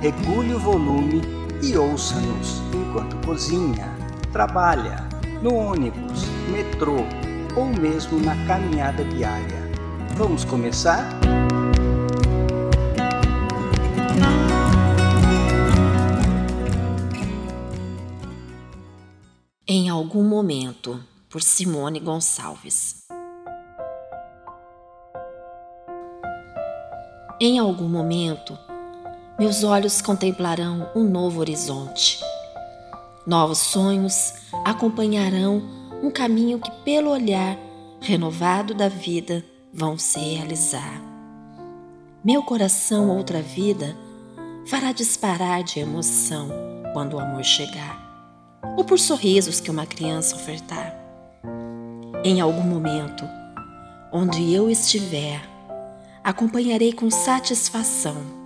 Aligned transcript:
regule 0.00 0.54
o 0.54 0.58
volume 0.58 1.22
e 1.62 1.76
ouça-nos 1.76 2.62
enquanto 2.72 3.16
cozinha, 3.26 3.92
trabalha, 4.32 5.08
no 5.42 5.54
ônibus, 5.54 6.24
metrô 6.50 6.98
ou 7.56 7.66
mesmo 7.66 8.20
na 8.20 8.34
caminhada 8.46 9.04
diária. 9.04 9.68
Vamos 10.16 10.44
começar? 10.44 11.18
Em 19.66 19.88
algum 19.88 20.22
momento, 20.22 20.98
por 21.28 21.42
Simone 21.42 22.00
Gonçalves. 22.00 23.06
Em 27.40 27.58
algum 27.58 27.88
momento, 27.88 28.58
meus 29.38 29.62
olhos 29.62 30.02
contemplarão 30.02 30.90
um 30.96 31.04
novo 31.04 31.38
horizonte. 31.38 32.20
Novos 33.24 33.58
sonhos 33.58 34.34
acompanharão 34.64 35.62
um 36.02 36.10
caminho 36.10 36.58
que, 36.58 36.70
pelo 36.84 37.10
olhar 37.10 37.56
renovado 38.00 38.74
da 38.74 38.88
vida, 38.88 39.44
vão 39.72 39.96
se 39.96 40.18
realizar. 40.18 41.00
Meu 42.24 42.42
coração, 42.42 43.16
outra 43.16 43.40
vida, 43.40 43.96
fará 44.66 44.90
disparar 44.92 45.62
de 45.62 45.78
emoção 45.78 46.48
quando 46.92 47.14
o 47.14 47.20
amor 47.20 47.44
chegar 47.44 48.08
ou 48.76 48.84
por 48.84 48.98
sorrisos 48.98 49.60
que 49.60 49.70
uma 49.70 49.86
criança 49.86 50.34
ofertar. 50.34 50.94
Em 52.24 52.40
algum 52.40 52.62
momento, 52.62 53.24
onde 54.12 54.52
eu 54.52 54.68
estiver, 54.68 55.40
acompanharei 56.24 56.92
com 56.92 57.08
satisfação, 57.08 58.37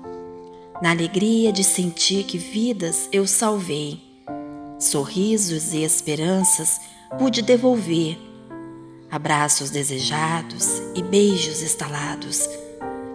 na 0.82 0.90
alegria 0.90 1.52
de 1.52 1.62
sentir 1.62 2.24
que 2.24 2.36
vidas 2.36 3.08
eu 3.12 3.24
salvei, 3.24 4.02
sorrisos 4.80 5.72
e 5.72 5.84
esperanças 5.84 6.80
pude 7.16 7.40
devolver, 7.40 8.18
abraços 9.08 9.70
desejados 9.70 10.80
e 10.96 11.00
beijos 11.00 11.62
estalados, 11.62 12.48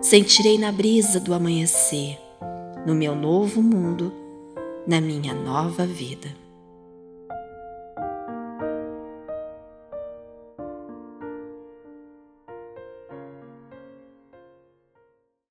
sentirei 0.02 0.58
na 0.58 0.72
brisa 0.72 1.20
do 1.20 1.34
amanhecer, 1.34 2.18
no 2.86 2.96
meu 2.96 3.14
novo 3.14 3.62
mundo, 3.62 4.14
na 4.88 5.02
minha 5.02 5.34
nova 5.34 5.86
vida. 5.86 6.34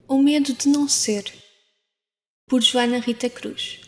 O 0.08 0.16
Medo 0.16 0.54
de 0.54 0.66
Não 0.66 0.88
Ser, 0.88 1.45
por 2.48 2.62
Joana 2.62 3.00
Rita 3.00 3.28
Cruz. 3.28 3.80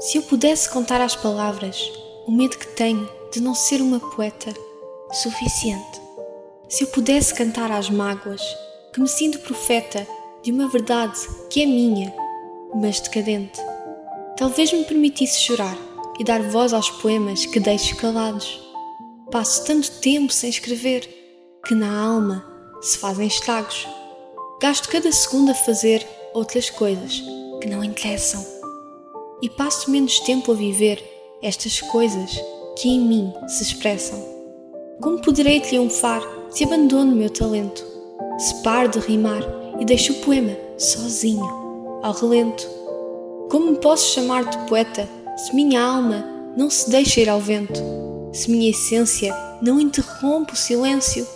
Se 0.00 0.18
eu 0.18 0.22
pudesse 0.22 0.68
contar 0.68 1.00
às 1.00 1.14
palavras 1.14 1.92
o 2.26 2.32
medo 2.32 2.58
que 2.58 2.66
tenho 2.66 3.08
de 3.32 3.40
não 3.40 3.54
ser 3.54 3.80
uma 3.80 4.00
poeta 4.00 4.52
suficiente, 5.12 6.00
se 6.68 6.82
eu 6.82 6.88
pudesse 6.88 7.32
cantar 7.32 7.70
às 7.70 7.88
mágoas 7.88 8.42
que 8.92 9.00
me 9.00 9.06
sinto 9.06 9.38
profeta 9.38 10.04
de 10.42 10.50
uma 10.50 10.68
verdade 10.68 11.20
que 11.48 11.62
é 11.62 11.66
minha, 11.66 12.12
mas 12.74 12.98
decadente, 12.98 13.60
talvez 14.36 14.72
me 14.72 14.82
permitisse 14.82 15.38
chorar 15.38 15.78
e 16.18 16.24
dar 16.24 16.42
voz 16.42 16.72
aos 16.72 16.90
poemas 16.90 17.46
que 17.46 17.60
deixo 17.60 17.94
calados. 17.94 18.60
Passo 19.30 19.64
tanto 19.64 19.88
tempo 20.00 20.32
sem 20.32 20.50
escrever 20.50 21.08
que 21.64 21.76
na 21.76 21.96
alma 21.96 22.44
se 22.80 22.98
fazem 22.98 23.28
estragos. 23.28 23.86
Gasto 24.60 24.90
cada 24.90 25.10
segundo 25.10 25.52
a 25.52 25.54
fazer 25.54 26.06
outras 26.34 26.68
coisas 26.68 27.22
que 27.62 27.66
não 27.66 27.82
interessam. 27.82 28.44
E 29.40 29.48
passo 29.48 29.90
menos 29.90 30.20
tempo 30.20 30.52
a 30.52 30.54
viver 30.54 31.02
estas 31.42 31.80
coisas 31.80 32.38
que 32.76 32.90
em 32.90 33.00
mim 33.00 33.32
se 33.48 33.62
expressam. 33.62 34.22
Como 35.00 35.22
poderei 35.22 35.60
triunfar 35.60 36.20
se 36.50 36.62
abandono 36.62 37.16
meu 37.16 37.30
talento? 37.30 37.82
Se 38.38 38.62
paro 38.62 38.90
de 38.90 38.98
rimar 38.98 39.42
e 39.80 39.84
deixo 39.86 40.12
o 40.12 40.16
poema 40.16 40.54
sozinho, 40.76 42.00
ao 42.02 42.12
relento? 42.12 42.68
Como 43.50 43.70
me 43.70 43.78
posso 43.78 44.12
chamar 44.12 44.44
de 44.44 44.58
poeta 44.68 45.08
se 45.38 45.54
minha 45.54 45.82
alma 45.82 46.22
não 46.54 46.68
se 46.68 46.90
deixa 46.90 47.22
ir 47.22 47.30
ao 47.30 47.40
vento? 47.40 47.80
Se 48.30 48.50
minha 48.50 48.68
essência 48.68 49.34
não 49.62 49.80
interrompe 49.80 50.52
o 50.52 50.56
silêncio? 50.56 51.26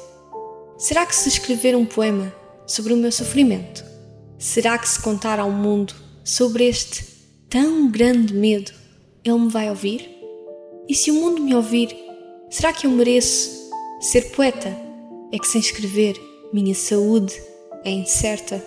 Será 0.77 1.07
que 1.07 1.17
se 1.17 1.31
escrever 1.31 1.75
um 1.75 1.87
poema 1.87 2.44
sobre 2.67 2.93
o 2.93 2.97
meu 2.97 3.13
sofrimento, 3.13 3.85
será 4.39 4.79
que 4.79 4.89
se 4.89 5.01
contar 5.01 5.39
ao 5.39 5.51
mundo 5.51 5.95
sobre 6.25 6.65
este 6.65 7.05
tão 7.49 7.91
grande 7.91 8.35
medo, 8.35 8.73
ele 9.25 9.39
me 9.39 9.49
vai 9.49 9.69
ouvir? 9.69 10.11
E 10.89 10.95
se 10.95 11.11
o 11.11 11.15
mundo 11.15 11.43
me 11.43 11.55
ouvir, 11.55 11.95
será 12.51 12.73
que 12.73 12.87
eu 12.87 12.91
mereço 12.91 13.71
ser 14.01 14.31
poeta? 14.33 14.77
É 15.33 15.39
que 15.39 15.47
sem 15.47 15.61
escrever, 15.61 16.21
minha 16.53 16.75
saúde 16.75 17.35
é 17.85 17.91
incerta. 17.91 18.63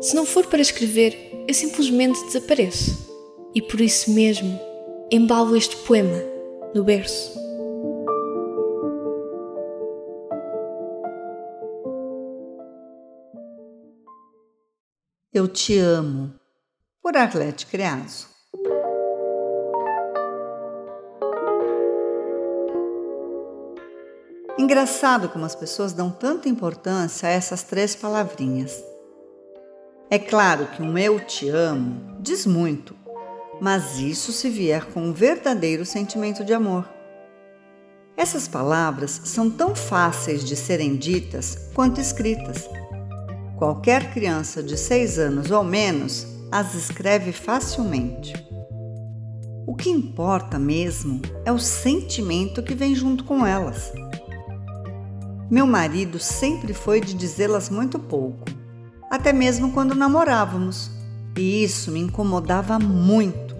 Se 0.00 0.14
não 0.14 0.24
for 0.24 0.46
para 0.46 0.60
escrever, 0.60 1.44
eu 1.48 1.54
simplesmente 1.54 2.24
desapareço. 2.26 3.06
E 3.54 3.62
por 3.62 3.80
isso 3.80 4.10
mesmo, 4.10 4.58
embalo 5.10 5.56
este 5.56 5.76
poema 5.76 6.22
no 6.74 6.84
berço. 6.84 7.45
Eu 15.36 15.46
Te 15.46 15.78
Amo, 15.78 16.32
por 17.02 17.14
Arlete 17.14 17.66
Creaso. 17.66 18.26
Engraçado 24.58 25.28
como 25.28 25.44
as 25.44 25.54
pessoas 25.54 25.92
dão 25.92 26.10
tanta 26.10 26.48
importância 26.48 27.28
a 27.28 27.32
essas 27.32 27.62
três 27.62 27.94
palavrinhas. 27.94 28.82
É 30.08 30.18
claro 30.18 30.68
que 30.68 30.80
um 30.80 30.96
eu 30.96 31.20
te 31.20 31.50
amo 31.50 32.16
diz 32.18 32.46
muito, 32.46 32.96
mas 33.60 33.98
isso 33.98 34.32
se 34.32 34.48
vier 34.48 34.86
com 34.86 35.02
um 35.02 35.12
verdadeiro 35.12 35.84
sentimento 35.84 36.42
de 36.46 36.54
amor. 36.54 36.88
Essas 38.16 38.48
palavras 38.48 39.20
são 39.24 39.50
tão 39.50 39.76
fáceis 39.76 40.42
de 40.42 40.56
serem 40.56 40.96
ditas 40.96 41.70
quanto 41.74 42.00
escritas 42.00 42.66
Qualquer 43.56 44.12
criança 44.12 44.62
de 44.62 44.76
seis 44.76 45.18
anos 45.18 45.50
ou 45.50 45.64
menos 45.64 46.26
as 46.52 46.74
escreve 46.74 47.32
facilmente. 47.32 48.34
O 49.66 49.74
que 49.74 49.88
importa 49.88 50.58
mesmo 50.58 51.22
é 51.42 51.50
o 51.50 51.58
sentimento 51.58 52.62
que 52.62 52.74
vem 52.74 52.94
junto 52.94 53.24
com 53.24 53.46
elas. 53.46 53.90
Meu 55.50 55.66
marido 55.66 56.18
sempre 56.18 56.74
foi 56.74 57.00
de 57.00 57.14
dizê-las 57.14 57.70
muito 57.70 57.98
pouco, 57.98 58.44
até 59.10 59.32
mesmo 59.32 59.72
quando 59.72 59.94
namorávamos, 59.94 60.90
e 61.34 61.64
isso 61.64 61.90
me 61.90 62.00
incomodava 62.00 62.78
muito. 62.78 63.56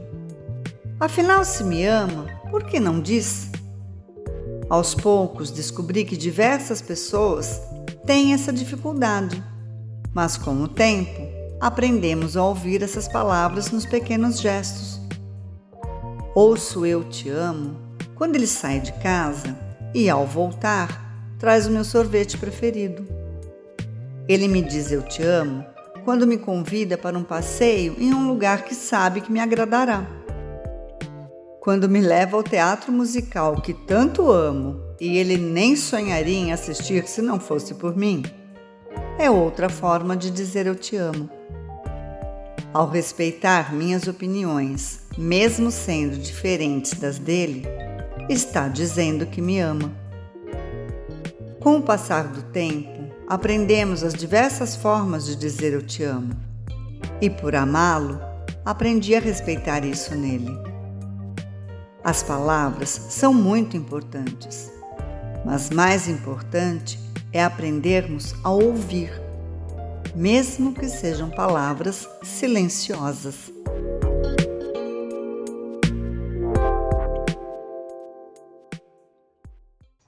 Afinal, 1.00 1.42
se 1.42 1.64
me 1.64 1.86
ama, 1.86 2.26
por 2.50 2.64
que 2.64 2.78
não 2.78 3.00
diz? 3.00 3.50
Aos 4.68 4.94
poucos 4.94 5.50
descobri 5.50 6.04
que 6.04 6.18
diversas 6.18 6.82
pessoas 6.82 7.62
têm 8.04 8.34
essa 8.34 8.52
dificuldade 8.52 9.42
mas 10.16 10.38
com 10.38 10.62
o 10.62 10.66
tempo 10.66 11.28
aprendemos 11.60 12.38
a 12.38 12.42
ouvir 12.42 12.82
essas 12.82 13.06
palavras 13.06 13.70
nos 13.70 13.84
pequenos 13.84 14.40
gestos. 14.40 14.98
Ouço 16.34 16.86
eu 16.86 17.04
te 17.04 17.28
amo 17.28 17.76
quando 18.14 18.34
ele 18.34 18.46
sai 18.46 18.80
de 18.80 18.94
casa 18.94 19.54
e, 19.94 20.08
ao 20.08 20.26
voltar, 20.26 21.36
traz 21.38 21.66
o 21.66 21.70
meu 21.70 21.84
sorvete 21.84 22.38
preferido. 22.38 23.06
Ele 24.26 24.48
me 24.48 24.62
diz 24.62 24.90
eu 24.90 25.02
te 25.02 25.22
amo 25.22 25.62
quando 26.02 26.26
me 26.26 26.38
convida 26.38 26.96
para 26.96 27.18
um 27.18 27.22
passeio 27.22 27.94
em 27.98 28.14
um 28.14 28.26
lugar 28.26 28.64
que 28.64 28.74
sabe 28.74 29.20
que 29.20 29.30
me 29.30 29.38
agradará. 29.38 30.06
Quando 31.60 31.90
me 31.90 32.00
leva 32.00 32.38
ao 32.38 32.42
teatro 32.42 32.90
musical 32.90 33.60
que 33.60 33.74
tanto 33.74 34.32
amo 34.32 34.80
e 34.98 35.18
ele 35.18 35.36
nem 35.36 35.76
sonharia 35.76 36.38
em 36.38 36.52
assistir 36.54 37.06
se 37.06 37.20
não 37.20 37.38
fosse 37.38 37.74
por 37.74 37.94
mim 37.94 38.22
é 39.18 39.30
outra 39.30 39.68
forma 39.68 40.16
de 40.16 40.30
dizer 40.30 40.66
eu 40.66 40.74
te 40.74 40.96
amo. 40.96 41.30
Ao 42.72 42.88
respeitar 42.88 43.72
minhas 43.72 44.06
opiniões, 44.06 45.00
mesmo 45.16 45.70
sendo 45.70 46.18
diferentes 46.18 46.92
das 46.94 47.18
dele, 47.18 47.64
está 48.28 48.68
dizendo 48.68 49.24
que 49.26 49.40
me 49.40 49.58
ama. 49.58 49.90
Com 51.60 51.78
o 51.78 51.82
passar 51.82 52.28
do 52.28 52.42
tempo, 52.42 53.10
aprendemos 53.26 54.04
as 54.04 54.12
diversas 54.12 54.76
formas 54.76 55.24
de 55.24 55.34
dizer 55.34 55.72
eu 55.72 55.82
te 55.82 56.02
amo. 56.02 56.34
E 57.20 57.30
por 57.30 57.54
amá-lo, 57.54 58.20
aprendi 58.64 59.16
a 59.16 59.20
respeitar 59.20 59.84
isso 59.84 60.14
nele. 60.14 60.52
As 62.04 62.22
palavras 62.22 62.90
são 62.90 63.32
muito 63.32 63.76
importantes, 63.76 64.70
mas 65.44 65.70
mais 65.70 66.06
importante 66.06 67.05
é 67.32 67.42
aprendermos 67.42 68.34
a 68.44 68.50
ouvir, 68.50 69.10
mesmo 70.14 70.72
que 70.72 70.88
sejam 70.88 71.30
palavras 71.30 72.08
silenciosas. 72.22 73.52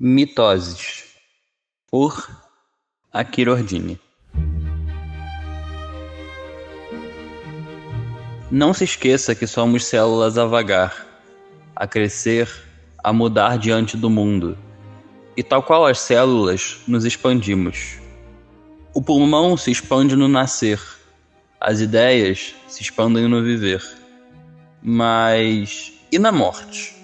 Mitoses 0.00 1.04
por 1.90 2.30
Akira 3.12 3.56
Não 8.50 8.72
se 8.72 8.84
esqueça 8.84 9.34
que 9.34 9.46
somos 9.46 9.84
células 9.84 10.38
a 10.38 10.46
vagar, 10.46 11.04
a 11.74 11.86
crescer, 11.86 12.48
a 13.02 13.12
mudar 13.12 13.58
diante 13.58 13.96
do 13.96 14.08
mundo. 14.08 14.56
E 15.38 15.42
tal 15.44 15.62
qual 15.62 15.86
as 15.86 16.00
células, 16.00 16.78
nos 16.88 17.04
expandimos. 17.04 18.00
O 18.92 19.00
pulmão 19.00 19.56
se 19.56 19.70
expande 19.70 20.16
no 20.16 20.26
nascer, 20.26 20.82
as 21.60 21.80
ideias 21.80 22.56
se 22.66 22.82
expandem 22.82 23.28
no 23.28 23.40
viver. 23.40 23.80
Mas 24.82 25.92
e 26.10 26.18
na 26.18 26.32
morte? 26.32 26.96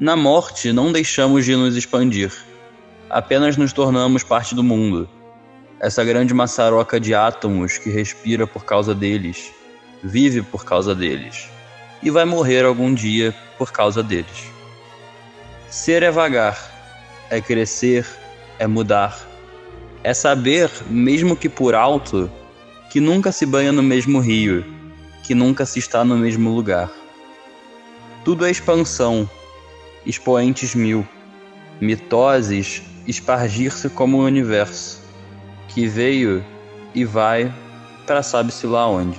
Na 0.00 0.16
morte, 0.16 0.72
não 0.72 0.90
deixamos 0.90 1.44
de 1.44 1.54
nos 1.54 1.76
expandir, 1.76 2.32
apenas 3.08 3.56
nos 3.56 3.72
tornamos 3.72 4.24
parte 4.24 4.52
do 4.52 4.64
mundo. 4.64 5.08
Essa 5.78 6.02
grande 6.02 6.34
maçaroca 6.34 6.98
de 6.98 7.14
átomos 7.14 7.78
que 7.78 7.88
respira 7.88 8.48
por 8.48 8.64
causa 8.64 8.96
deles 8.96 9.52
vive 10.02 10.42
por 10.42 10.64
causa 10.64 10.92
deles 10.92 11.48
e 12.02 12.10
vai 12.10 12.24
morrer 12.24 12.64
algum 12.64 12.92
dia 12.92 13.32
por 13.56 13.70
causa 13.70 14.02
deles. 14.02 14.50
Ser 15.70 16.02
é 16.02 16.10
vagar, 16.10 16.71
é 17.32 17.40
crescer, 17.40 18.06
é 18.58 18.66
mudar, 18.66 19.26
é 20.04 20.12
saber, 20.12 20.70
mesmo 20.90 21.34
que 21.34 21.48
por 21.48 21.74
alto, 21.74 22.30
que 22.90 23.00
nunca 23.00 23.32
se 23.32 23.46
banha 23.46 23.72
no 23.72 23.82
mesmo 23.82 24.20
rio, 24.20 24.62
que 25.24 25.34
nunca 25.34 25.64
se 25.64 25.78
está 25.78 26.04
no 26.04 26.14
mesmo 26.14 26.50
lugar. 26.50 26.90
Tudo 28.22 28.44
é 28.44 28.50
expansão, 28.50 29.28
expoentes 30.04 30.74
mil, 30.74 31.08
mitoses, 31.80 32.82
espargir-se 33.06 33.88
como 33.88 34.18
o 34.18 34.24
universo, 34.26 35.00
que 35.68 35.86
veio 35.86 36.44
e 36.94 37.02
vai 37.02 37.50
para 38.06 38.22
sabe-se 38.22 38.66
lá 38.66 38.86
onde. 38.86 39.18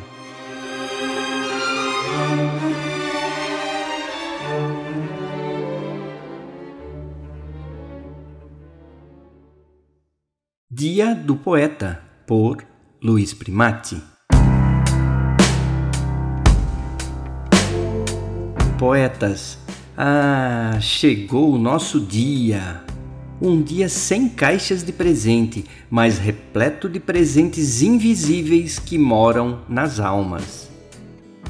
Do 11.23 11.37
Poeta, 11.37 12.01
por 12.27 12.57
Luiz 13.01 13.33
Primati. 13.33 14.01
Poetas, 18.77 19.57
ah, 19.97 20.77
chegou 20.81 21.53
o 21.53 21.57
nosso 21.57 22.01
dia. 22.01 22.83
Um 23.41 23.61
dia 23.61 23.87
sem 23.87 24.27
caixas 24.27 24.83
de 24.83 24.91
presente, 24.91 25.63
mas 25.89 26.17
repleto 26.17 26.89
de 26.89 26.99
presentes 26.99 27.81
invisíveis 27.81 28.77
que 28.77 28.97
moram 28.97 29.61
nas 29.69 30.01
almas. 30.01 30.69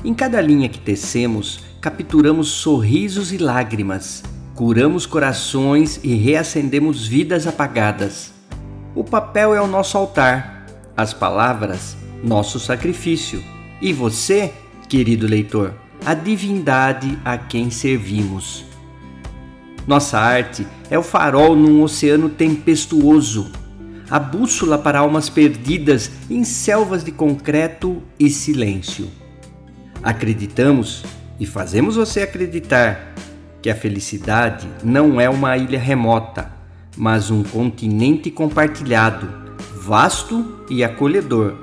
Em 0.05 0.13
cada 0.13 0.39
linha 0.39 0.69
que 0.69 0.79
tecemos, 0.79 1.61
capturamos 1.81 2.49
sorrisos 2.49 3.31
e 3.31 3.39
lágrimas, 3.39 4.21
curamos 4.53 5.07
corações 5.07 5.99
e 6.03 6.13
reacendemos 6.13 7.07
vidas 7.07 7.47
apagadas 7.47 8.32
o 8.95 9.03
papel 9.03 9.55
é 9.55 9.61
o 9.61 9.67
nosso 9.67 9.97
altar, 9.97 10.65
as 10.95 11.13
palavras, 11.13 11.97
nosso 12.23 12.59
sacrifício. 12.59 13.43
E 13.81 13.91
você, 13.91 14.53
querido 14.87 15.25
leitor, 15.25 15.73
a 16.05 16.13
divindade 16.13 17.17
a 17.25 17.37
quem 17.37 17.71
servimos. 17.71 18.63
Nossa 19.87 20.19
arte 20.19 20.65
é 20.89 20.97
o 20.97 21.03
farol 21.03 21.55
num 21.55 21.81
oceano 21.81 22.29
tempestuoso, 22.29 23.51
a 24.09 24.19
bússola 24.19 24.77
para 24.77 24.99
almas 24.99 25.27
perdidas 25.27 26.11
em 26.29 26.43
selvas 26.43 27.03
de 27.03 27.11
concreto 27.11 28.01
e 28.19 28.29
silêncio. 28.29 29.09
Acreditamos 30.03 31.03
e 31.39 31.47
fazemos 31.47 31.95
você 31.95 32.21
acreditar 32.21 33.13
que 33.61 33.69
a 33.69 33.75
felicidade 33.75 34.67
não 34.83 35.19
é 35.19 35.27
uma 35.29 35.57
ilha 35.57 35.79
remota 35.79 36.52
mas 36.97 37.31
um 37.31 37.43
continente 37.43 38.29
compartilhado, 38.29 39.27
vasto 39.75 40.59
e 40.69 40.83
acolhedor. 40.83 41.53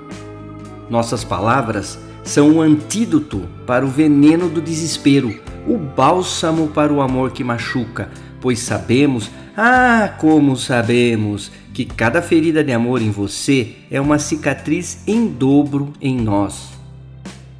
Nossas 0.88 1.24
palavras 1.24 1.98
são 2.22 2.56
o 2.56 2.60
antídoto 2.60 3.42
para 3.66 3.84
o 3.84 3.88
veneno 3.88 4.48
do 4.48 4.60
desespero, 4.60 5.38
o 5.66 5.76
bálsamo 5.76 6.68
para 6.68 6.92
o 6.92 7.00
amor 7.00 7.32
que 7.32 7.44
machuca, 7.44 8.10
pois 8.40 8.58
sabemos, 8.60 9.30
ah, 9.56 10.14
como 10.18 10.56
sabemos, 10.56 11.50
que 11.72 11.84
cada 11.84 12.20
ferida 12.20 12.62
de 12.64 12.72
amor 12.72 13.00
em 13.00 13.10
você 13.10 13.76
é 13.90 14.00
uma 14.00 14.18
cicatriz 14.18 15.02
em 15.06 15.26
dobro 15.26 15.92
em 16.00 16.16
nós. 16.16 16.70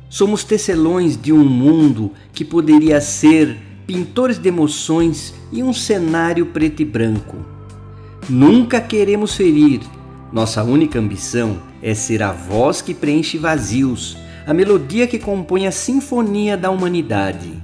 Somos 0.08 0.42
tecelões 0.42 1.16
de 1.16 1.32
um 1.32 1.44
mundo 1.44 2.12
que 2.32 2.44
poderia 2.44 3.00
ser 3.00 3.56
pintores 3.86 4.38
de 4.38 4.48
emoções 4.48 5.32
e 5.52 5.62
um 5.62 5.72
cenário 5.72 6.46
preto 6.46 6.82
e 6.82 6.84
branco. 6.84 7.59
Nunca 8.30 8.80
queremos 8.80 9.34
ferir. 9.34 9.80
Nossa 10.32 10.62
única 10.62 11.00
ambição 11.00 11.58
é 11.82 11.94
ser 11.94 12.22
a 12.22 12.30
voz 12.30 12.80
que 12.80 12.94
preenche 12.94 13.36
vazios, 13.36 14.16
a 14.46 14.54
melodia 14.54 15.08
que 15.08 15.18
compõe 15.18 15.66
a 15.66 15.72
sinfonia 15.72 16.56
da 16.56 16.70
humanidade. 16.70 17.60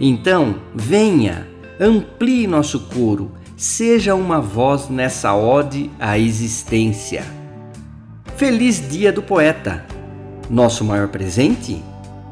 Então, 0.00 0.54
venha, 0.72 1.48
amplie 1.80 2.46
nosso 2.46 2.78
coro, 2.94 3.32
seja 3.56 4.14
uma 4.14 4.40
voz 4.40 4.88
nessa 4.88 5.34
ode 5.34 5.90
à 5.98 6.16
existência. 6.16 7.24
Feliz 8.36 8.88
Dia 8.88 9.12
do 9.12 9.20
Poeta! 9.20 9.84
Nosso 10.48 10.84
maior 10.84 11.08
presente? 11.08 11.82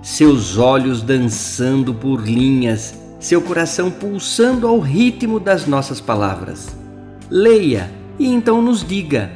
Seus 0.04 0.56
olhos 0.56 1.02
dançando 1.02 1.92
por 1.92 2.20
linhas, 2.20 2.94
seu 3.18 3.42
coração 3.42 3.90
pulsando 3.90 4.68
ao 4.68 4.78
ritmo 4.78 5.40
das 5.40 5.66
nossas 5.66 6.00
palavras 6.00 6.80
leia 7.32 7.90
e 8.18 8.28
então 8.28 8.60
nos 8.60 8.86
diga, 8.86 9.30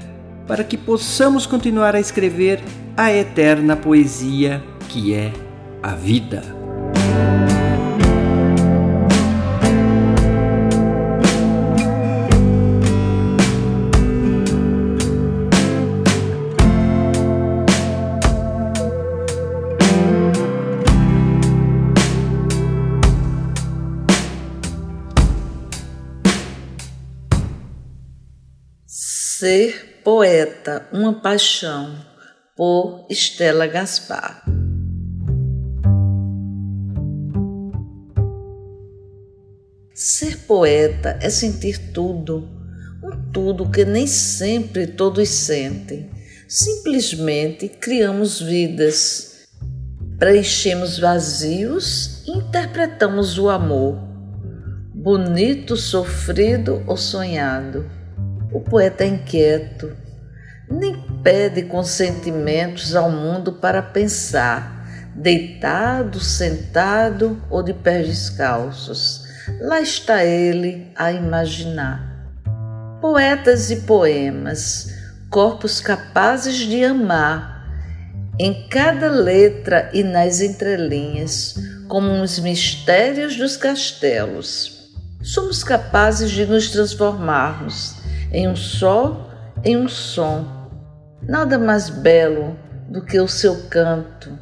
para 0.46 0.62
que 0.62 0.76
possamos 0.76 1.46
continuar 1.46 1.96
a 1.96 2.00
escrever 2.00 2.60
a 2.94 3.10
eterna 3.10 3.74
poesia 3.74 4.62
que 4.90 5.14
é 5.14 5.32
a 5.82 5.94
vida. 5.94 6.65
Ser 29.38 30.00
poeta, 30.02 30.88
uma 30.90 31.20
paixão, 31.20 31.94
por 32.56 33.06
Estela 33.10 33.66
Gaspar. 33.66 34.42
Ser 39.92 40.38
poeta 40.46 41.18
é 41.20 41.28
sentir 41.28 41.92
tudo, 41.92 42.48
um 43.04 43.30
tudo 43.30 43.70
que 43.70 43.84
nem 43.84 44.06
sempre 44.06 44.86
todos 44.86 45.28
sentem. 45.28 46.08
Simplesmente 46.48 47.68
criamos 47.68 48.40
vidas, 48.40 49.46
preenchemos 50.18 50.98
vazios 50.98 52.24
e 52.26 52.38
interpretamos 52.38 53.38
o 53.38 53.50
amor, 53.50 53.98
bonito, 54.94 55.76
sofrido 55.76 56.82
ou 56.86 56.96
sonhado 56.96 57.95
o 58.56 58.60
poeta 58.60 59.04
é 59.04 59.08
inquieto, 59.08 59.94
nem 60.66 60.98
pede 61.22 61.64
consentimentos 61.64 62.96
ao 62.96 63.10
mundo 63.10 63.52
para 63.52 63.82
pensar, 63.82 64.88
deitado, 65.14 66.18
sentado 66.20 67.38
ou 67.50 67.62
de 67.62 67.74
pés 67.74 68.06
descalços. 68.06 69.26
Lá 69.60 69.78
está 69.78 70.24
ele 70.24 70.90
a 70.96 71.12
imaginar. 71.12 72.02
Poetas 72.98 73.70
e 73.70 73.82
poemas, 73.82 74.88
corpos 75.28 75.78
capazes 75.78 76.56
de 76.56 76.82
amar, 76.82 77.68
em 78.38 78.68
cada 78.70 79.10
letra 79.10 79.90
e 79.92 80.02
nas 80.02 80.40
entrelinhas, 80.40 81.56
como 81.88 82.22
os 82.22 82.38
mistérios 82.38 83.36
dos 83.36 83.54
castelos. 83.54 84.94
Somos 85.20 85.62
capazes 85.62 86.30
de 86.30 86.46
nos 86.46 86.70
transformarmos 86.70 88.05
em 88.36 88.46
um 88.46 88.54
só, 88.54 89.30
em 89.64 89.78
um 89.78 89.88
som. 89.88 90.44
Nada 91.22 91.58
mais 91.58 91.88
belo 91.88 92.54
do 92.86 93.02
que 93.02 93.18
o 93.18 93.26
seu 93.26 93.62
canto, 93.70 94.38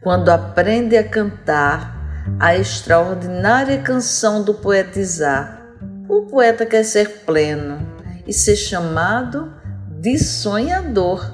quando 0.00 0.28
aprende 0.28 0.96
a 0.96 1.02
cantar 1.02 2.32
a 2.38 2.56
extraordinária 2.56 3.78
canção 3.78 4.44
do 4.44 4.54
poetizar. 4.54 5.66
O 6.08 6.26
poeta 6.26 6.64
quer 6.64 6.84
ser 6.84 7.24
pleno 7.26 7.84
e 8.24 8.32
ser 8.32 8.54
chamado 8.54 9.52
de 10.00 10.16
sonhador, 10.16 11.28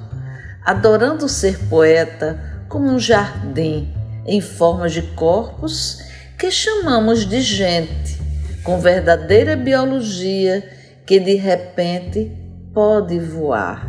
adorando 0.64 1.28
ser 1.28 1.58
poeta 1.68 2.40
como 2.66 2.86
um 2.86 2.98
jardim 2.98 3.94
em 4.24 4.40
forma 4.40 4.88
de 4.88 5.02
corpos 5.02 5.98
que 6.38 6.50
chamamos 6.50 7.26
de 7.26 7.42
gente, 7.42 8.18
com 8.64 8.80
verdadeira 8.80 9.54
biologia 9.54 10.79
que 11.10 11.18
de 11.18 11.34
repente 11.34 12.30
pode 12.72 13.18
voar. 13.18 13.84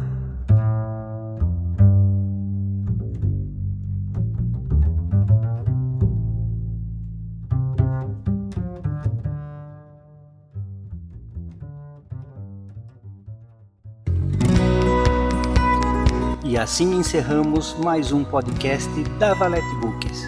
E 16.44 16.58
assim 16.58 16.96
encerramos 16.96 17.76
mais 17.84 18.12
um 18.12 18.24
podcast 18.24 18.90
da 19.20 19.36
Valete 19.36 19.62
Books. 19.76 20.24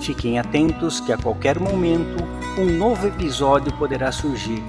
Fiquem 0.00 0.40
atentos 0.40 0.98
que 0.98 1.12
a 1.12 1.16
qualquer 1.16 1.60
momento 1.60 2.24
um 2.58 2.76
novo 2.76 3.06
episódio 3.06 3.72
poderá 3.78 4.10
surgir. 4.10 4.64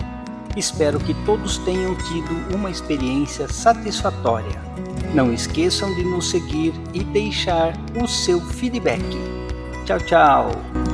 Espero 0.56 1.00
que 1.00 1.14
todos 1.26 1.58
tenham 1.60 1.96
tido 1.96 2.56
uma 2.56 2.70
experiência 2.70 3.48
satisfatória. 3.48 4.62
Não 5.14 5.34
esqueçam 5.34 5.94
de 5.96 6.04
nos 6.04 6.30
seguir 6.30 6.74
e 6.94 7.04
deixar 7.04 7.74
o 8.02 8.08
seu 8.08 8.40
feedback. 8.40 9.04
Tchau, 9.86 10.00
tchau! 10.00 10.85